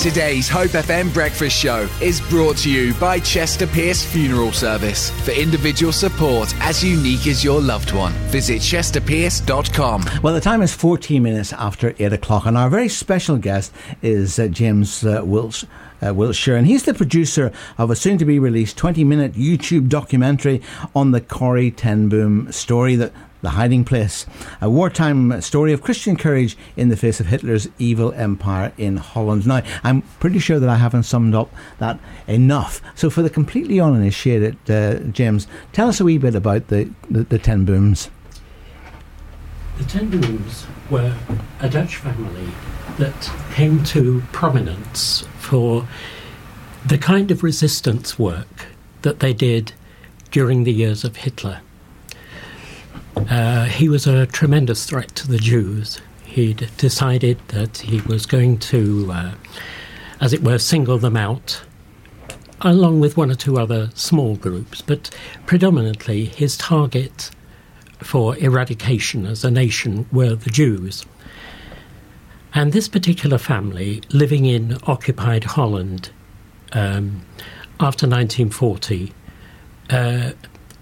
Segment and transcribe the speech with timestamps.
[0.00, 5.10] Today's Hope FM breakfast show is brought to you by Chester Pierce Funeral Service.
[5.24, 10.04] For individual support as unique as your loved one, visit chesterpierce.com.
[10.22, 13.72] Well, the time is 14 minutes after 8 o'clock, and our very special guest
[14.02, 15.24] is uh, James uh.
[16.02, 19.88] Uh, Wilshire, and he's the producer of a soon to be released 20 minute YouTube
[19.88, 20.60] documentary
[20.94, 24.26] on the Corrie ten Boom story that the Hiding Place,
[24.60, 29.46] a wartime story of Christian courage in the face of Hitler's evil empire in Holland.
[29.46, 32.80] Now, I'm pretty sure that I haven't summed up that enough.
[32.94, 37.24] So, for the completely uninitiated, uh, James, tell us a wee bit about the, the,
[37.24, 38.10] the Ten Booms.
[39.78, 41.14] The Ten Booms were
[41.60, 42.48] a Dutch family
[42.98, 45.86] that came to prominence for
[46.86, 48.66] the kind of resistance work
[49.02, 49.72] that they did
[50.30, 51.60] during the years of Hitler.
[53.16, 56.00] Uh, he was a tremendous threat to the Jews.
[56.24, 59.32] He'd decided that he was going to, uh,
[60.20, 61.62] as it were, single them out,
[62.60, 65.10] along with one or two other small groups, but
[65.46, 67.30] predominantly his target
[67.98, 71.04] for eradication as a nation were the Jews.
[72.54, 76.10] And this particular family, living in occupied Holland
[76.72, 77.22] um,
[77.80, 79.12] after 1940,
[79.90, 80.32] uh,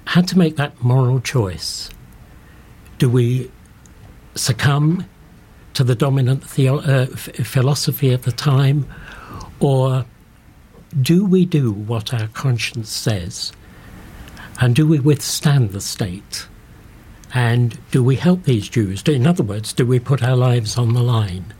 [0.06, 1.90] had to make that moral choice
[3.04, 3.50] do we
[4.34, 5.04] succumb
[5.74, 8.86] to the dominant uh, f- philosophy of the time,
[9.60, 10.06] or
[11.02, 13.52] do we do what our conscience says?
[14.58, 16.46] And do we withstand the state?
[17.34, 19.02] And do we help these Jews?
[19.02, 21.52] In other words, do we put our lives on the line?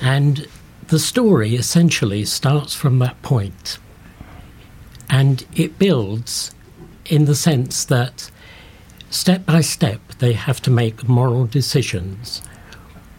[0.00, 0.46] And
[0.86, 3.78] the story essentially starts from that point.
[5.08, 6.54] And it builds
[7.06, 8.30] in the sense that
[9.10, 12.42] step by step they have to make moral decisions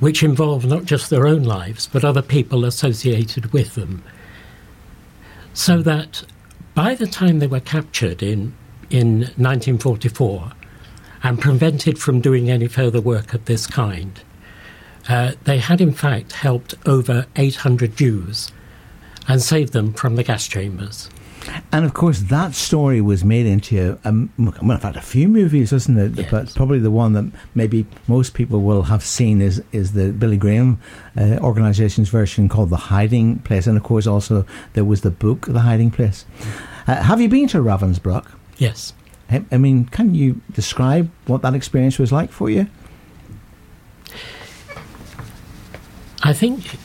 [0.02, 4.04] which involve not just their own lives but other people associated with them.
[5.54, 6.24] So that
[6.74, 8.54] by the time they were captured in,
[8.90, 10.54] in 1944
[11.24, 14.20] and prevented from doing any further work of this kind,
[15.08, 18.52] uh, they had in fact helped over 800 Jews
[19.28, 21.10] and saved them from the gas chambers.
[21.72, 25.74] And of course, that story was made into a, well, in fact, a few movies,
[25.74, 26.18] isn't it?
[26.18, 26.30] Yes.
[26.30, 30.38] But probably the one that maybe most people will have seen is is the Billy
[30.38, 30.80] Graham
[31.18, 35.48] uh, organisation's version called The Hiding Place, and of course, also there was the book
[35.48, 36.26] The Hiding Place.
[36.88, 38.30] Uh, have you been to Ravensbrück?
[38.58, 38.94] Yes.
[39.30, 42.68] I I mean, can you describe what that experience was like for you?
[46.24, 46.78] I think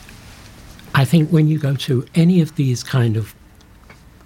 [0.95, 3.35] I think when you go to any of these kind of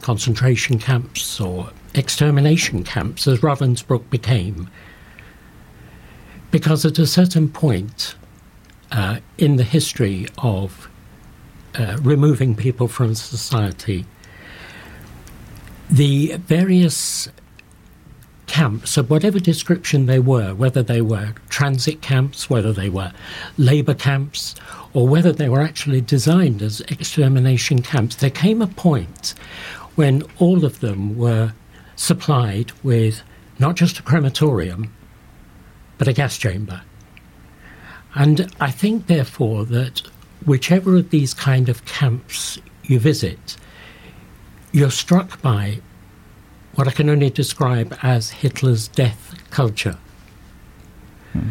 [0.01, 4.69] concentration camps or extermination camps, as Ravensbrück became,
[6.51, 8.15] because at a certain point
[8.91, 10.89] uh, in the history of
[11.75, 14.05] uh, removing people from society,
[15.89, 17.29] the various
[18.47, 23.13] camps of whatever description they were, whether they were transit camps, whether they were
[23.57, 24.55] labour camps,
[24.93, 29.33] or whether they were actually designed as extermination camps, there came a point
[30.01, 31.53] when all of them were
[31.95, 33.21] supplied with
[33.59, 34.91] not just a crematorium,
[35.99, 36.81] but a gas chamber.
[38.15, 40.01] And I think, therefore, that
[40.43, 43.57] whichever of these kind of camps you visit,
[44.71, 45.81] you're struck by
[46.73, 49.99] what I can only describe as Hitler's death culture.
[51.33, 51.49] Hmm.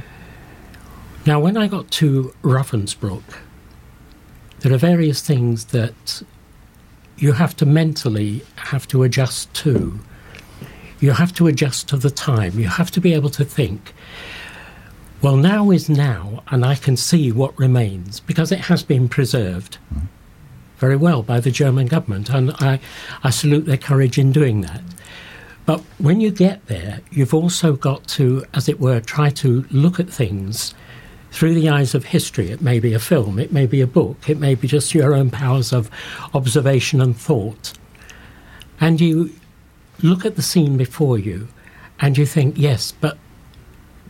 [1.25, 3.22] Now, when I got to Ravensbrück,
[4.59, 6.25] there are various things that
[7.20, 10.00] you have to mentally have to adjust to.
[11.00, 12.58] You have to adjust to the time.
[12.58, 13.94] You have to be able to think,
[15.22, 19.76] well, now is now, and I can see what remains because it has been preserved
[20.78, 22.81] very well by the German government, and I,
[23.22, 24.81] I salute their courage in doing that.
[25.66, 30.00] But when you get there, you've also got to, as it were, try to look
[30.00, 30.72] at things
[31.31, 32.51] through the eyes of history.
[32.51, 35.15] It may be a film, it may be a book, it may be just your
[35.15, 35.91] own powers of
[36.35, 37.73] observation and thought.
[38.81, 39.32] And you
[40.03, 41.49] look at the scene before you
[42.00, 43.19] and you think, yes, but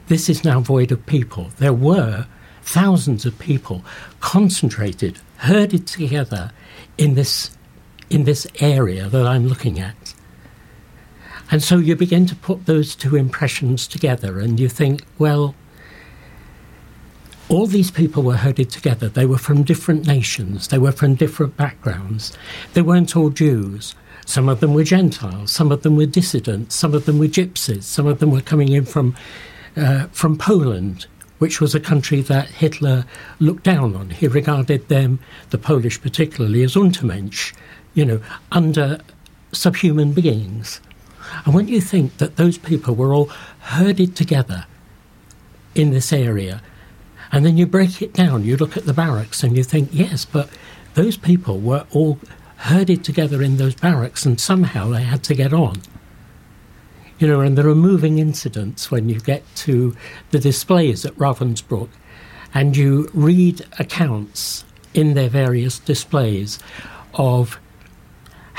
[0.09, 1.51] this is now void of people.
[1.59, 2.27] There were
[2.63, 3.85] thousands of people
[4.21, 6.53] concentrated, herded together
[6.99, 7.57] in this,
[8.09, 10.15] in this area that I'm looking at.
[11.51, 15.57] And so you begin to put those two impressions together and you think, well,
[17.51, 19.09] all these people were herded together.
[19.09, 22.33] They were from different nations, they were from different backgrounds.
[22.75, 23.95] They weren't all Jews.
[24.25, 27.83] Some of them were Gentiles, some of them were dissidents, some of them were gypsies,
[27.83, 29.17] some of them were coming in from,
[29.77, 31.07] uh, from Poland
[31.41, 33.07] which was a country that Hitler
[33.39, 34.11] looked down on.
[34.11, 35.19] He regarded them,
[35.49, 37.55] the Polish particularly, as Untermensch,
[37.95, 38.21] you know,
[38.53, 39.01] under
[39.51, 40.83] subhuman beings.
[41.47, 43.31] And when you think that those people were all
[43.61, 44.67] herded together
[45.75, 46.61] in this area,
[47.33, 50.25] and then you break it down, you look at the barracks and you think, yes,
[50.25, 50.49] but
[50.95, 52.19] those people were all
[52.57, 55.81] herded together in those barracks and somehow they had to get on.
[57.19, 59.95] You know, and there are moving incidents when you get to
[60.31, 61.91] the displays at Ravensbrück
[62.53, 66.59] and you read accounts in their various displays
[67.15, 67.61] of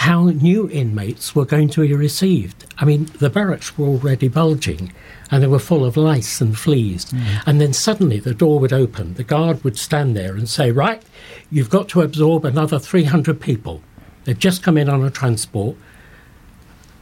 [0.01, 2.65] how new inmates were going to be received.
[2.79, 4.91] I mean, the barracks were already bulging
[5.29, 7.05] and they were full of lice and fleas.
[7.05, 7.43] Mm.
[7.45, 11.03] And then suddenly the door would open, the guard would stand there and say, Right,
[11.51, 13.83] you've got to absorb another 300 people.
[14.23, 15.77] They've just come in on a transport.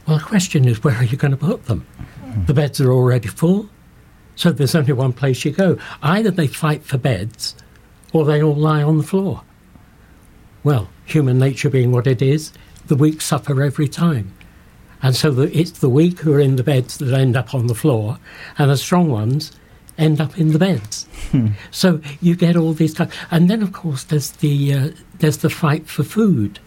[0.06, 1.86] Well, the question is, where are you going to put them?
[2.22, 2.48] Mm.
[2.48, 3.70] The beds are already full,
[4.36, 5.78] so there's only one place you go.
[6.02, 7.56] Either they fight for beds,
[8.12, 9.42] or they all lie on the floor.
[10.62, 12.52] Well, human nature being what it is,
[12.90, 14.34] the weak suffer every time.
[15.02, 17.68] And so the, it's the weak who are in the beds that end up on
[17.68, 18.18] the floor,
[18.58, 19.52] and the strong ones
[19.96, 21.06] end up in the beds.
[21.30, 21.48] Hmm.
[21.70, 24.88] So you get all these kinds, and then of course there's the uh,
[25.20, 26.58] there's the fight for food.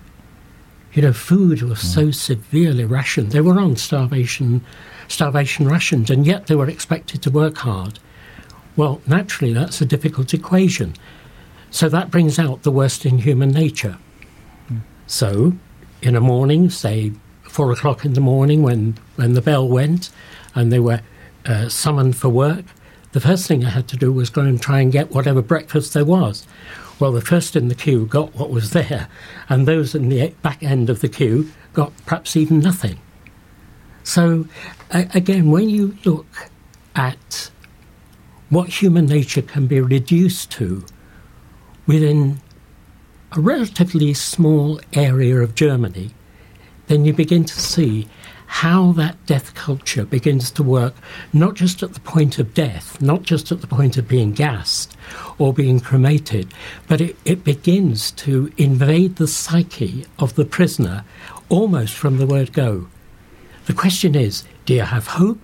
[0.93, 2.15] You know, food was so mm.
[2.15, 3.31] severely rationed.
[3.31, 4.63] They were on starvation,
[5.07, 7.97] starvation rations, and yet they were expected to work hard.
[8.75, 10.93] Well, naturally, that's a difficult equation.
[11.71, 13.97] So that brings out the worst in human nature.
[14.71, 14.81] Mm.
[15.07, 15.53] So,
[16.05, 17.11] in a morning, say
[17.43, 20.09] four o'clock in the morning, when, when the bell went
[20.55, 21.01] and they were
[21.45, 22.65] uh, summoned for work,
[23.13, 25.93] the first thing I had to do was go and try and get whatever breakfast
[25.93, 26.45] there was.
[26.99, 29.07] Well, the first in the queue got what was there,
[29.49, 32.99] and those in the back end of the queue got perhaps even nothing.
[34.03, 34.47] So,
[34.91, 36.49] again, when you look
[36.95, 37.49] at
[38.49, 40.85] what human nature can be reduced to
[41.87, 42.41] within
[43.35, 46.11] a relatively small area of Germany,
[46.87, 48.07] then you begin to see
[48.45, 50.93] how that death culture begins to work,
[51.31, 54.95] not just at the point of death, not just at the point of being gassed
[55.39, 56.53] or being cremated,
[56.87, 61.03] but it, it begins to invade the psyche of the prisoner
[61.49, 62.87] almost from the word go.
[63.65, 65.41] The question is do you have hope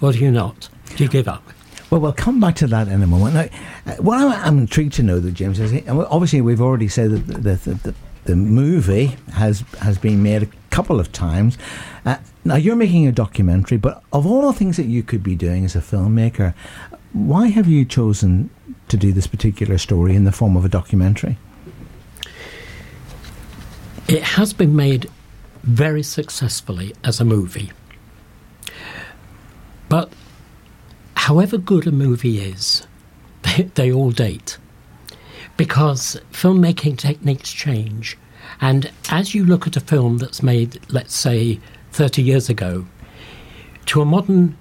[0.00, 0.68] or do you not?
[0.94, 1.42] Do you give up?
[1.90, 3.34] Well, we'll come back to that in a moment.
[3.34, 7.10] Now, uh, what I'm, I'm intrigued to know, though, James, is obviously we've already said
[7.12, 7.94] that the, the, the,
[8.24, 11.56] the movie has has been made a couple of times.
[12.04, 15.36] Uh, now you're making a documentary, but of all the things that you could be
[15.36, 16.54] doing as a filmmaker,
[17.12, 18.50] why have you chosen
[18.88, 21.38] to do this particular story in the form of a documentary?
[24.08, 25.08] It has been made
[25.62, 27.72] very successfully as a movie.
[29.88, 30.12] But
[31.26, 32.86] however good a movie is,
[33.42, 34.58] they, they all date
[35.56, 38.16] because filmmaking techniques change.
[38.60, 41.58] And as you look at a film that's made, let's say,
[41.90, 42.86] 30 years ago,
[43.86, 44.56] to a modern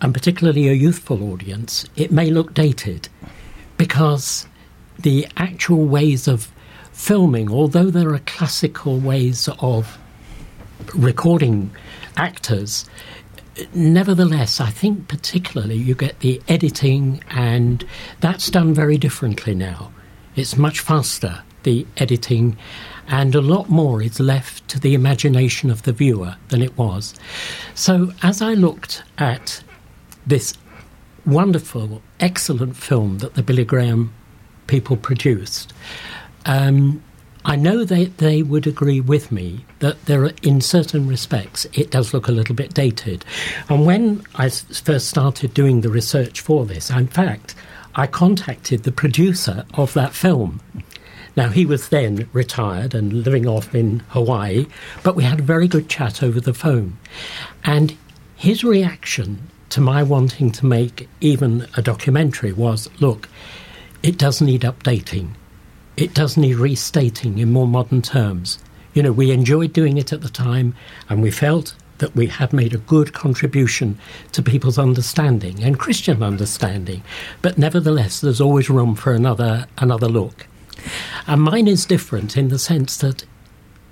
[0.00, 3.08] and particularly a youthful audience, it may look dated
[3.76, 4.46] because
[4.96, 6.52] the actual ways of
[6.92, 9.98] filming, although there are classical ways of
[10.94, 11.72] recording
[12.16, 12.88] actors,
[13.74, 17.84] nevertheless, I think particularly you get the editing, and
[18.20, 19.92] that's done very differently now.
[20.36, 22.56] It's much faster, the editing,
[23.08, 27.14] and a lot more is left to the imagination of the viewer than it was.
[27.74, 29.62] So, as I looked at
[30.26, 30.54] this
[31.26, 34.12] wonderful, excellent film that the Billy Graham
[34.66, 35.72] people produced,
[36.46, 37.02] um,
[37.46, 41.90] I know that they would agree with me that there are, in certain respects, it
[41.90, 43.24] does look a little bit dated.
[43.68, 47.54] And when I first started doing the research for this, in fact,
[47.94, 50.60] I contacted the producer of that film.
[51.36, 54.66] Now, he was then retired and living off in Hawaii,
[55.02, 56.96] but we had a very good chat over the phone.
[57.64, 57.96] And
[58.36, 63.28] his reaction to my wanting to make even a documentary was look,
[64.02, 65.30] it does need updating.
[65.96, 68.58] It does need restating in more modern terms.
[68.94, 70.74] You know, we enjoyed doing it at the time,
[71.08, 73.98] and we felt that we had made a good contribution
[74.32, 77.02] to people's understanding and Christian understanding.
[77.40, 80.46] But nevertheless, there's always room for another another look.
[81.26, 83.24] And mine is different in the sense that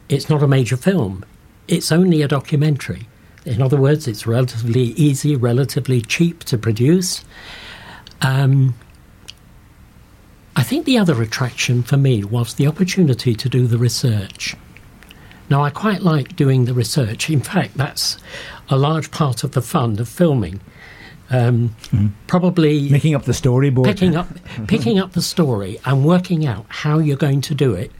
[0.09, 1.25] it's not a major film;
[1.69, 3.09] it's only a documentary.
[3.45, 7.25] In other words, it's relatively easy, relatively cheap to produce.
[8.21, 8.75] Um,
[10.55, 14.55] I think the other attraction for me was the opportunity to do the research.
[15.49, 17.29] Now, I quite like doing the research.
[17.31, 18.17] In fact, that's
[18.69, 20.61] a large part of the fun of filming.
[21.31, 21.75] um,
[22.27, 23.85] probably Making up the storyboard.
[23.85, 24.29] picking up
[24.67, 27.91] picking up the story and working out how you're going to do it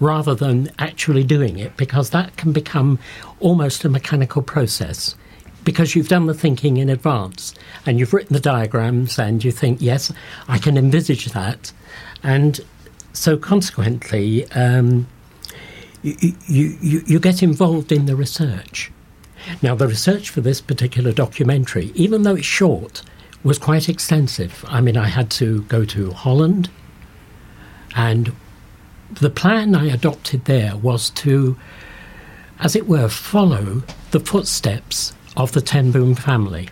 [0.00, 2.98] rather than actually doing it because that can become
[3.40, 5.16] almost a mechanical process
[5.64, 7.52] because you've done the thinking in advance
[7.84, 10.12] and you've written the diagrams and you think yes
[10.46, 11.72] I can envisage that
[12.22, 12.60] and
[13.12, 15.06] so consequently um,
[16.02, 18.92] you, you, you, get involved in the research
[19.62, 23.02] now, the research for this particular documentary, even though it's short,
[23.42, 24.64] was quite extensive.
[24.68, 26.70] I mean, I had to go to Holland,
[27.94, 28.32] and
[29.20, 31.56] the plan I adopted there was to,
[32.60, 36.68] as it were, follow the footsteps of the Ten Boom family.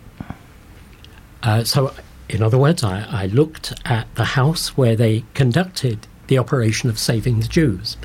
[1.43, 1.95] Uh, so,
[2.29, 6.99] in other words, I, I looked at the house where they conducted the operation of
[6.99, 7.97] saving the Jews.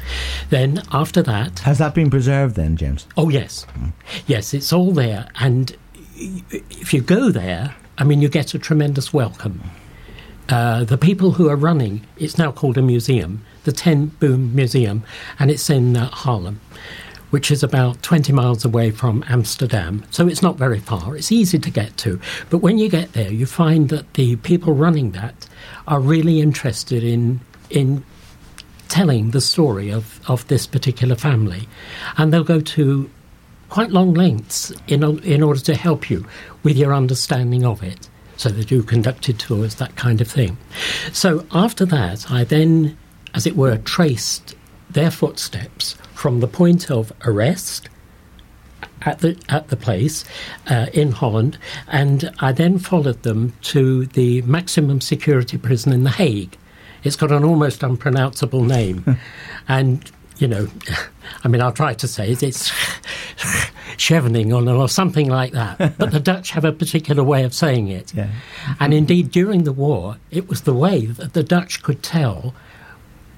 [0.49, 3.07] Then, after that, Has that been preserved then, James?
[3.17, 3.65] Oh, yes.
[4.27, 5.27] Yes, it's all there.
[5.39, 5.75] And
[6.15, 9.61] if you go there, I mean, you get a tremendous welcome.
[10.49, 15.03] Uh, the people who are running, it's now called a museum, the Ten Boom Museum,
[15.39, 16.59] and it's in uh, Haarlem,
[17.31, 20.03] which is about 20 miles away from Amsterdam.
[20.11, 21.15] So it's not very far.
[21.15, 22.19] It's easy to get to.
[22.49, 25.47] But when you get there, you find that the people running that
[25.87, 28.03] are really interested in, in
[28.89, 31.67] telling the story of, of this particular family.
[32.17, 33.09] And they'll go to
[33.69, 36.27] quite long lengths in, in order to help you
[36.63, 38.09] with your understanding of it.
[38.35, 40.57] So they do conducted tours, that kind of thing.
[41.13, 42.97] So after that, I then,
[43.33, 44.55] as it were, traced
[44.89, 47.89] their footsteps from the point of arrest
[49.01, 50.23] at the at the place
[50.69, 56.11] uh, in Holland, and I then followed them to the maximum security prison in The
[56.11, 56.55] Hague.
[57.03, 59.17] It's got an almost unpronounceable name,
[59.67, 60.67] and you know,
[61.43, 62.43] I mean, I'll try to say it.
[62.43, 62.69] It's
[63.97, 65.97] Scheveningen or something like that.
[65.97, 68.29] But the Dutch have a particular way of saying it, Yeah.
[68.79, 72.53] and indeed, during the war, it was the way that the Dutch could tell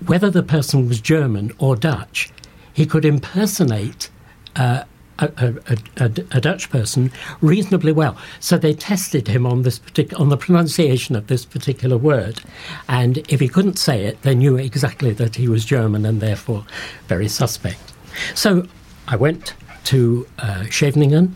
[0.06, 2.30] whether the person was German or Dutch.
[2.74, 4.10] He could impersonate
[4.56, 4.84] uh,
[5.20, 7.12] a, a, a, a Dutch person
[7.42, 8.18] reasonably well.
[8.40, 12.42] So they tested him on this partic- on the pronunciation of this particular word,
[12.88, 16.66] and if he couldn't say it, they knew exactly that he was German and therefore
[17.08, 17.94] very suspect.
[18.34, 18.68] So
[19.08, 19.54] I went
[19.86, 21.36] to uh, Scheveningen,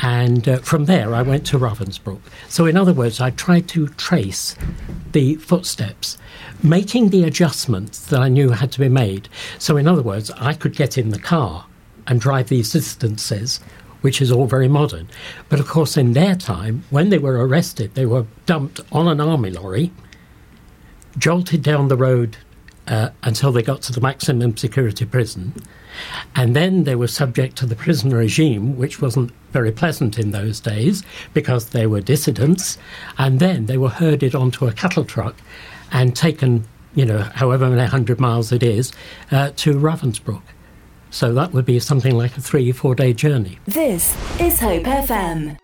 [0.00, 2.20] and uh, from there I went to Ravensbrück.
[2.48, 4.54] So in other words, I tried to trace
[5.12, 6.18] the footsteps,
[6.62, 9.28] making the adjustments that I knew had to be made.
[9.58, 11.66] So in other words, I could get in the car
[12.06, 13.60] and drive these distances,
[14.00, 15.08] which is all very modern.
[15.48, 19.20] But of course, in their time, when they were arrested, they were dumped on an
[19.20, 19.92] army lorry,
[21.18, 22.36] jolted down the road
[22.86, 25.52] uh, until they got to the maximum security prison.
[26.34, 30.60] And then they were subject to the prison regime, which wasn't very pleasant in those
[30.60, 31.02] days
[31.34, 32.78] because they were dissidents.
[33.18, 35.36] And then they were herded onto a cattle truck
[35.92, 36.64] and taken,
[36.94, 38.92] you know, however many hundred miles it is,
[39.30, 40.42] uh, to Ravensbrück.
[41.10, 43.58] So that would be something like a three, four day journey.
[43.66, 45.58] This is Hope FM.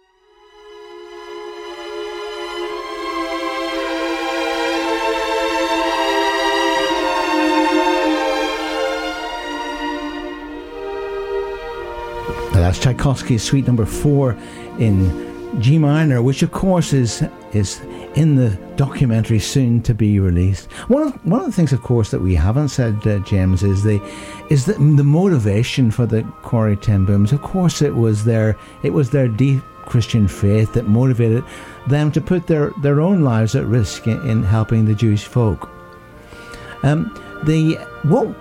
[12.75, 14.37] That's Tchaikovsky's Suite Number Four
[14.79, 17.81] in G minor, which of course is is
[18.15, 20.71] in the documentary soon to be released.
[20.89, 23.83] One of one of the things, of course, that we haven't said, uh, James, is
[23.83, 24.01] the
[24.51, 27.33] is the, the motivation for the Corrie Ten Booms.
[27.33, 31.45] Of course, it was their it was their deep Christian faith that motivated
[31.89, 35.69] them to put their their own lives at risk in, in helping the Jewish folk.
[36.83, 37.13] Um,
[37.45, 38.35] the what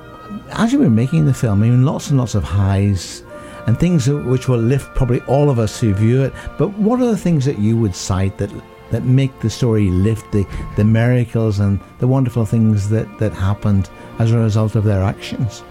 [0.51, 3.23] as you were making the film, I mean, lots and lots of highs
[3.65, 6.33] and things which will lift probably all of us who view it.
[6.57, 8.51] But what are the things that you would cite that
[8.93, 10.45] that make the story lift the
[10.75, 15.63] the miracles and the wonderful things that that happened as a result of their actions?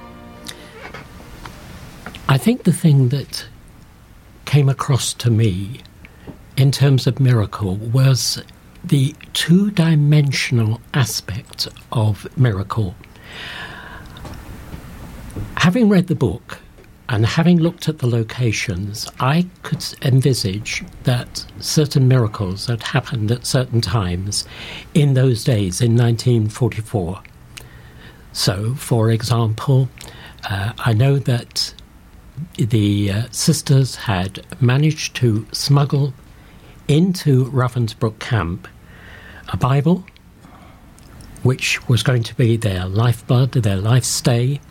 [2.28, 3.46] I think the thing that
[4.44, 5.80] came across to me
[6.56, 8.42] in terms of miracle was
[8.84, 12.94] the two dimensional aspect of miracle.
[15.56, 16.58] Having read the book
[17.12, 23.44] and having looked at the locations, I could envisage that certain miracles had happened at
[23.44, 24.46] certain times
[24.94, 27.22] in those days in 1944.
[28.32, 29.90] So, for example,
[30.48, 31.74] uh, I know that
[32.56, 36.14] the uh, sisters had managed to smuggle
[36.88, 38.66] into Ravensbrück camp
[39.48, 40.06] a Bible,
[41.42, 44.62] which was going to be their lifeblood, their life stay,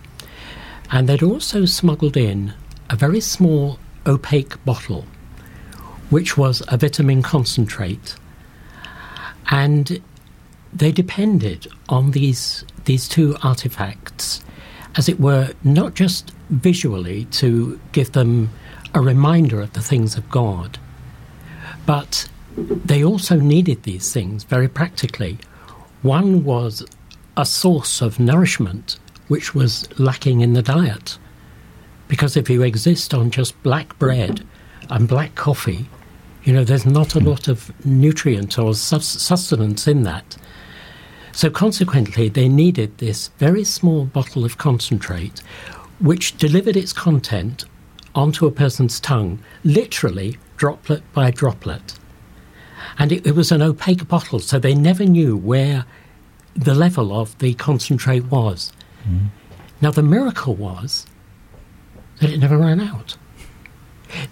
[0.91, 2.53] and they'd also smuggled in
[2.89, 5.05] a very small opaque bottle,
[6.10, 8.15] which was a vitamin concentrate.
[9.50, 10.01] And
[10.74, 14.43] they depended on these, these two artifacts,
[14.95, 18.50] as it were, not just visually to give them
[18.93, 20.77] a reminder of the things of God,
[21.86, 25.38] but they also needed these things very practically.
[26.01, 26.86] One was
[27.38, 29.00] a source of nourishment
[29.31, 31.17] which was lacking in the diet.
[32.09, 34.45] Because if you exist on just black bread
[34.89, 35.88] and black coffee,
[36.43, 37.27] you know, there's not a hmm.
[37.27, 40.35] lot of nutrient or sustenance in that.
[41.31, 45.39] So, consequently, they needed this very small bottle of concentrate,
[46.01, 47.63] which delivered its content
[48.13, 51.97] onto a person's tongue, literally droplet by droplet.
[52.97, 55.85] And it, it was an opaque bottle, so they never knew where
[56.53, 58.73] the level of the concentrate was.
[59.08, 59.29] Mm.
[59.81, 61.08] Now, the miracle was
[62.20, 63.17] that it never ran out.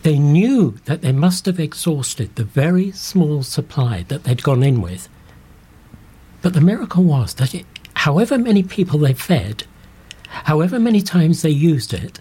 [0.03, 4.81] They knew that they must have exhausted the very small supply that they'd gone in
[4.81, 5.09] with.
[6.41, 9.63] But the miracle was that it, however many people they fed,
[10.27, 12.19] however many times they used it,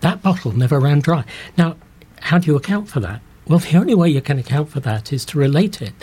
[0.00, 1.24] that bottle never ran dry.
[1.56, 1.76] Now,
[2.20, 3.20] how do you account for that?
[3.46, 5.94] Well, the only way you can account for that is to relate it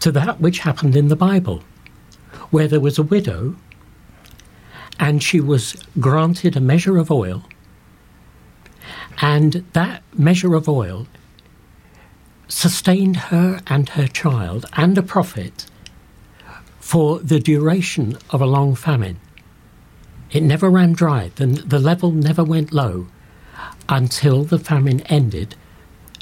[0.00, 1.62] to that which happened in the Bible,
[2.50, 3.56] where there was a widow
[4.98, 7.44] and she was granted a measure of oil,
[9.20, 11.06] and that measure of oil
[12.48, 15.66] sustained her and her child and a prophet
[16.78, 19.18] for the duration of a long famine.
[20.30, 23.06] It never ran dry, the, the level never went low
[23.88, 25.56] until the famine ended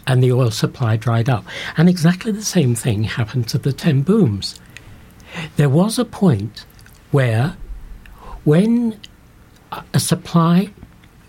[0.06, 1.44] and the oil supply dried up.
[1.76, 4.60] And exactly the same thing happened to the Ten Booms.
[5.56, 6.64] There was a point
[7.10, 7.56] where,
[8.44, 9.00] when
[9.94, 10.68] a supply,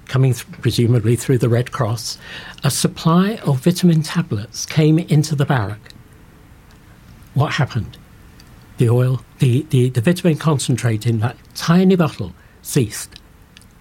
[0.06, 2.18] coming th- presumably through the Red Cross,
[2.64, 5.80] a supply of vitamin tablets came into the barrack,
[7.34, 7.98] what happened?
[8.78, 13.20] The oil, the, the, the vitamin concentrate in that tiny bottle ceased.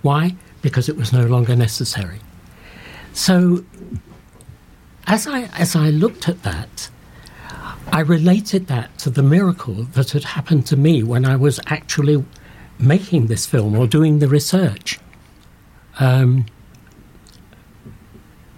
[0.03, 0.37] Why?
[0.61, 2.21] Because it was no longer necessary.
[3.13, 3.65] So
[5.07, 6.89] as I as I looked at that,
[7.93, 12.25] I related that to the miracle that had happened to me when I was actually
[12.83, 14.99] making this film or doing the research.
[16.01, 16.47] Um,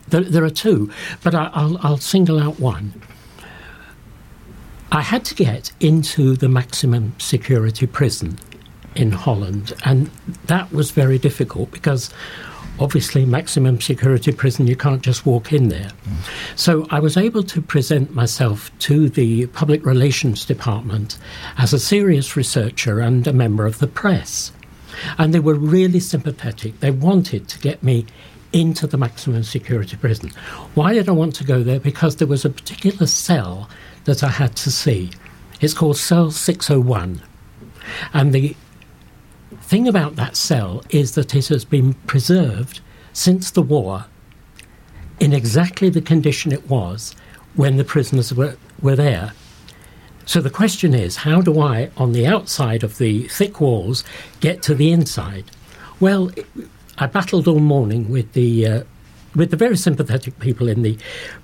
[0.09, 0.91] there, there, are two,
[1.23, 3.01] but I, I'll, I'll single out one.
[4.93, 8.39] I had to get into the maximum security prison
[8.95, 10.11] in Holland, and
[10.47, 12.11] that was very difficult because
[12.79, 15.91] obviously maximum security prison, you can't just walk in there.
[16.05, 16.59] Mm.
[16.59, 21.19] So I was able to present myself to the public relations department
[21.59, 24.53] as a serious researcher and a member of the press.
[25.19, 26.81] And they were really sympathetic.
[26.81, 28.07] They wanted to get me
[28.53, 30.31] into the maximum security prison.
[30.75, 31.81] Why did I want to go there?
[31.81, 33.69] Because there was a particular cell
[34.05, 35.11] that I had to see.
[35.61, 37.21] It's called Cell 601.
[38.13, 38.57] And the
[39.63, 42.81] thing about that cell is that it has been preserved
[43.13, 44.07] since the war
[45.21, 47.15] in exactly the condition it was
[47.55, 49.33] when the prisoners were, were there.
[50.27, 54.05] So the question is how do I, on the outside of the thick walls,
[54.41, 55.45] get to the inside?
[56.01, 56.31] Well,
[56.99, 58.67] I battled all morning with the.
[58.67, 58.85] Uh,
[59.35, 60.97] with the very sympathetic people in the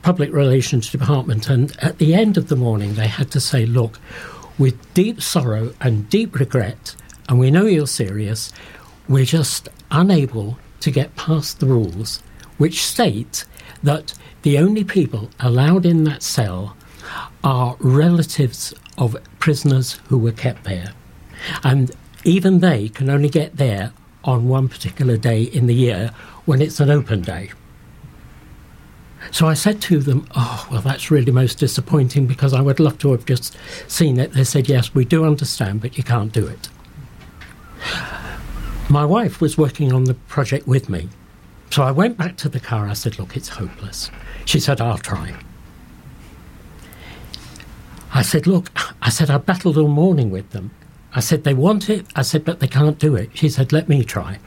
[0.03, 3.99] public relations department, and at the end of the morning, they had to say, Look,
[4.59, 6.95] with deep sorrow and deep regret,
[7.29, 8.53] and we know you're serious,
[9.09, 12.23] we're just unable to get past the rules,
[12.59, 13.45] which state
[13.83, 16.77] that the only people allowed in that cell
[17.43, 20.93] are relatives of prisoners who were kept there.
[21.65, 21.91] And
[22.25, 23.93] even they can only get there
[24.25, 26.11] on one particular day in the year
[26.45, 27.51] when it's an open day.
[29.31, 32.99] So I said to them, Oh, well, that's really most disappointing because I would love
[32.99, 33.57] to have just
[33.87, 34.33] seen it.
[34.33, 36.69] They said, Yes, we do understand, but you can't do it.
[38.89, 41.09] My wife was working on the project with me.
[41.71, 42.89] So I went back to the car.
[42.89, 44.11] I said, Look, it's hopeless.
[44.45, 45.35] She said, I'll try.
[48.13, 50.73] I said, Look, I said, I battled all morning with them.
[51.15, 52.07] I said, They want it.
[52.17, 53.31] I said, But they can't do it.
[53.35, 54.41] She said, Let me try.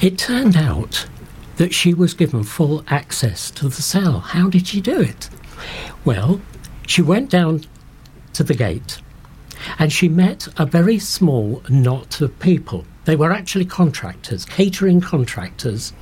[0.00, 1.06] It turned out
[1.56, 4.20] that she was given full access to the cell.
[4.20, 5.28] How did she do it?
[6.04, 6.40] Well,
[6.86, 7.64] she went down
[8.34, 9.00] to the gate
[9.78, 12.84] and she met a very small knot of people.
[13.04, 15.92] They were actually contractors, catering contractors,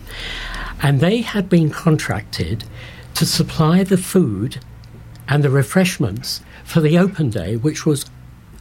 [0.83, 2.65] and they had been contracted
[3.15, 4.59] to supply the food
[5.29, 8.07] and the refreshments for the open day, which was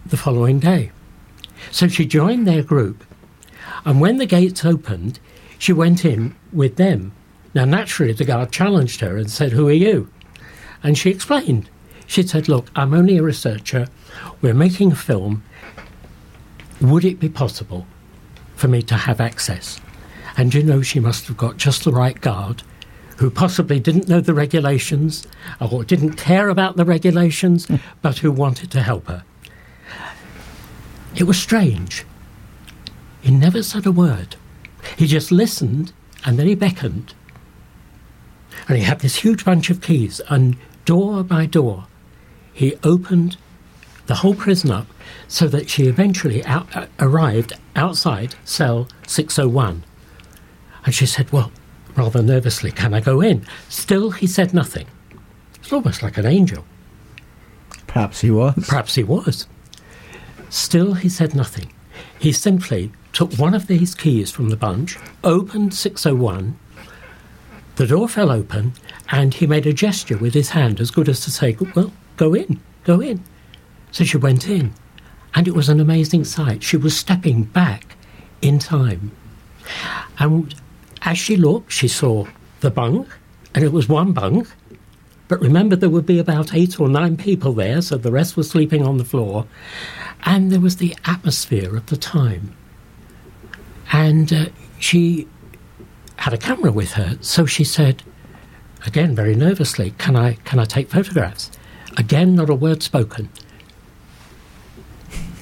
[0.05, 0.91] the following day.
[1.71, 3.03] So she joined their group,
[3.85, 5.19] and when the gates opened,
[5.57, 7.13] she went in with them
[7.53, 10.09] Now, naturally, the guard challenged her and said, Who are you?
[10.81, 11.69] And she explained.
[12.07, 13.87] She said, Look, I'm only a researcher.
[14.43, 15.41] We're making a film.
[16.81, 17.87] Would it be possible
[18.57, 19.79] for me to have access?
[20.35, 22.61] And you know, she must have got just the right guard
[23.19, 25.25] who possibly didn't know the regulations
[25.61, 27.69] or didn't care about the regulations,
[28.01, 29.23] but who wanted to help her.
[31.15, 32.03] It was strange.
[33.21, 34.35] He never said a word.
[34.97, 35.93] He just listened
[36.25, 37.13] and then he beckoned.
[38.67, 41.87] And he had this huge bunch of keys, and door by door,
[42.51, 43.37] he opened
[44.07, 44.87] the whole prison up
[45.27, 49.83] so that she eventually out, uh, arrived outside cell 601.
[50.85, 51.51] And she said, Well,
[51.95, 53.45] rather nervously, can I go in?
[53.69, 54.87] Still, he said nothing.
[55.55, 56.65] It's almost like an angel.
[57.87, 58.67] Perhaps he was.
[58.67, 59.47] Perhaps he was.
[60.49, 61.71] Still, he said nothing.
[62.19, 66.57] He simply took one of these keys from the bunch, opened 601,
[67.75, 68.73] the door fell open,
[69.09, 72.35] and he made a gesture with his hand as good as to say, Well, go
[72.35, 73.23] in, go in.
[73.93, 74.73] So she went in,
[75.35, 76.63] and it was an amazing sight.
[76.63, 77.95] She was stepping back
[78.41, 79.11] in time.
[80.19, 80.53] And
[81.03, 82.25] as she looked, she saw
[82.61, 83.07] the bunk,
[83.53, 84.49] and it was one bunk.
[85.27, 88.43] But remember, there would be about eight or nine people there, so the rest were
[88.43, 89.45] sleeping on the floor.
[90.23, 92.55] And there was the atmosphere of the time.
[93.91, 94.45] And uh,
[94.79, 95.27] she
[96.17, 98.01] had a camera with her, so she said,
[98.85, 101.51] again very nervously, "Can I can I take photographs?"
[101.95, 103.29] Again, not a word spoken.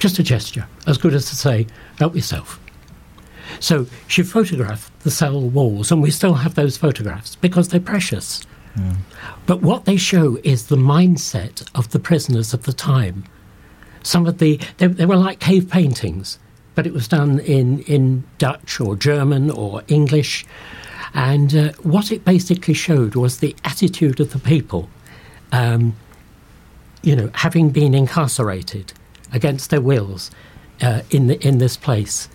[0.02, 1.68] Just a gesture, as good as to say,
[2.00, 2.58] "Help yourself."
[3.60, 8.42] So she photographed the cell walls, and we still have those photographs because they're precious.
[8.76, 8.96] Mm.
[9.46, 13.22] But what they show is the mindset of the prisoners of the time.
[14.02, 16.40] Some of the they, they were like cave paintings
[16.74, 20.44] but it was done in, in Dutch or German or English.
[21.14, 24.88] And uh, what it basically showed was the attitude of the people,
[25.52, 25.94] um,
[27.02, 28.92] you know, having been incarcerated
[29.32, 30.30] against their wills
[30.80, 32.28] uh, in, the, in this place.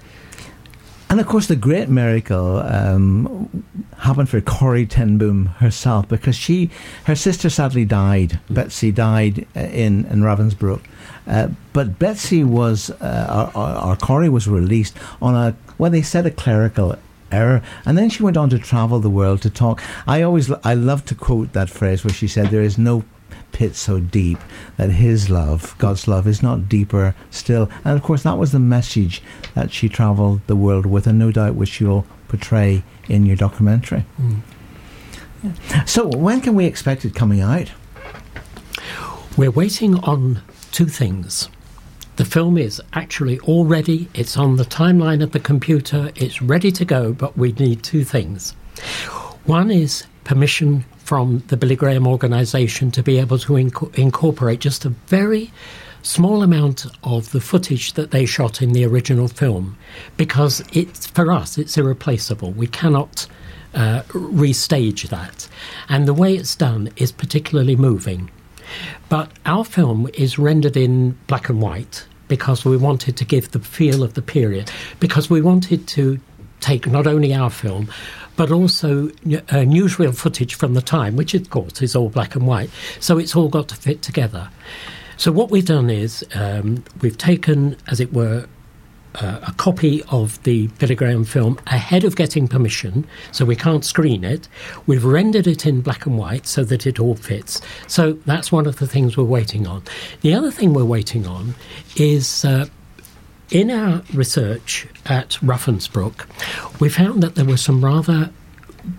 [1.10, 3.64] And of course, the great miracle um,
[4.00, 6.70] happened for Corrie ten Boom herself because she,
[7.06, 8.40] her sister sadly died.
[8.50, 10.82] Betsy died uh, in, in Ravensbrück.
[11.26, 16.26] Uh, but Betsy was, uh, or, or Corrie was released on a, well, they said
[16.26, 16.98] a clerical
[17.32, 17.62] error.
[17.86, 19.82] And then she went on to travel the world to talk.
[20.06, 23.06] I always, I love to quote that phrase where she said, There is no
[23.52, 24.40] pit so deep
[24.78, 27.70] that his love, God's love, is not deeper still.
[27.84, 29.22] And of course, that was the message
[29.56, 34.06] that she traveled the world with, and no doubt which you'll portray in your documentary.
[34.22, 34.42] Mm.
[35.44, 35.84] Yeah.
[35.86, 37.72] So, when can we expect it coming out?
[39.38, 41.50] We're waiting on two things.
[42.16, 46.72] The film is actually all ready, it's on the timeline of the computer, it's ready
[46.72, 48.54] to go, but we need two things.
[49.46, 54.84] One is permission from the Billy Graham organisation to be able to inc- incorporate just
[54.84, 55.54] a very
[56.02, 59.78] small amount of the footage that they shot in the original film.
[60.18, 62.52] Because it's for us it's irreplaceable.
[62.52, 63.26] We cannot
[63.74, 65.48] uh, restage that.
[65.88, 68.30] And the way it's done is particularly moving.
[69.08, 73.60] But our film is rendered in black and white because we wanted to give the
[73.62, 76.20] feel of the period, because we wanted to
[76.60, 77.90] take not only our film,
[78.36, 82.48] but also uh, newsreel footage from the time, which of course is all black and
[82.48, 82.70] white.
[83.00, 84.50] So it's all got to fit together.
[85.18, 88.48] So what we've done is um, we've taken, as it were,
[89.16, 93.84] uh, a copy of the Billy Graham film ahead of getting permission, so we can't
[93.84, 94.48] screen it.
[94.86, 97.60] We've rendered it in black and white so that it all fits.
[97.88, 99.82] So that's one of the things we're waiting on.
[100.22, 101.56] The other thing we're waiting on
[101.96, 102.46] is.
[102.46, 102.68] Uh,
[103.50, 106.26] in our research at Ravensbrück,
[106.80, 108.32] we found that there were some rather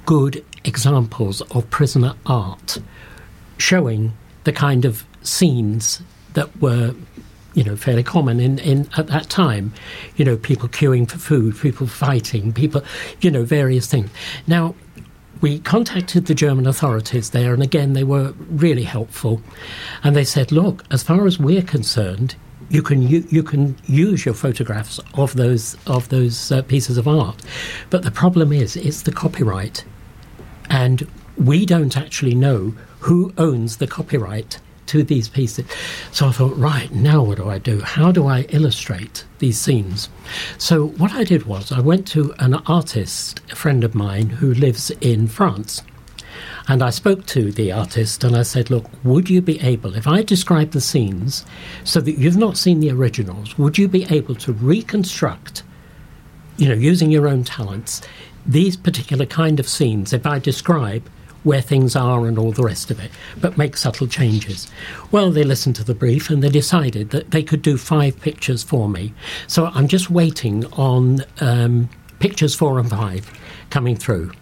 [0.07, 2.79] good examples of prisoner art
[3.59, 4.13] showing
[4.45, 6.03] the kind of scenes
[6.35, 6.95] that were
[7.55, 9.73] you know, fairly common in, in at that time.
[10.17, 12.83] You know, people queuing for food, people fighting, people,
[13.21, 14.11] you know, various things.
[14.47, 14.77] Now,
[15.41, 19.43] we contacted the German authorities there, and again, they were really helpful.
[20.05, 22.37] And they said, look, as far as we're concerned,
[22.71, 27.09] you can you, you can use your photographs of those of those uh, pieces of
[27.09, 27.43] art,
[27.91, 29.85] but the problem is it's the copyright,
[30.71, 35.67] and we don't actually know who owns the copyright to these pieces.
[36.13, 37.81] So I thought, right, now what do I do?
[37.83, 40.09] How do I illustrate these scenes?
[40.57, 44.55] So what I did was I went to an artist, a friend of mine who
[44.55, 45.83] lives in France.
[46.69, 50.07] And I spoke to the artist and I said, Look, would you be able, if
[50.07, 51.45] I describe the scenes
[51.85, 55.63] so that you've not seen the originals, would you be able to reconstruct
[56.59, 58.03] you know, using your own talents,
[58.45, 61.09] these particular kind of scenes, if I describe
[61.45, 64.69] where things are and all the rest of it, but make subtle changes.
[65.13, 68.63] Well, they listened to the brief and they decided that they could do five pictures
[68.63, 69.15] for me.
[69.47, 73.31] So I'm just waiting on um, pictures four and five
[73.71, 74.33] coming through.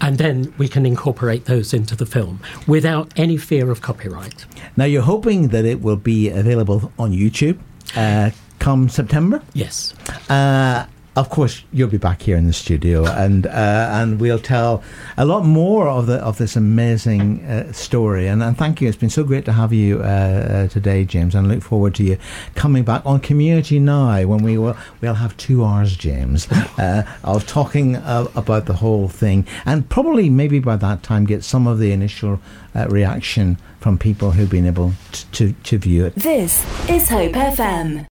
[0.00, 4.44] And then we can incorporate those into the film without any fear of copyright.
[4.76, 7.58] Now, you're hoping that it will be available on YouTube
[7.96, 9.42] uh, come September?
[9.54, 9.94] Yes.
[10.28, 14.82] Uh, of course, you'll be back here in the studio, and uh, and we'll tell
[15.16, 18.28] a lot more of the of this amazing uh, story.
[18.28, 18.88] And, and thank you.
[18.88, 21.34] It's been so great to have you uh, uh today, James.
[21.34, 22.16] And I look forward to you
[22.54, 27.46] coming back on Community Now when we will we'll have two hours, James, uh, of
[27.46, 31.78] talking uh, about the whole thing, and probably maybe by that time get some of
[31.78, 32.40] the initial
[32.88, 36.14] reaction from people who've been able to, to, to view it.
[36.14, 37.98] This is Hope FM.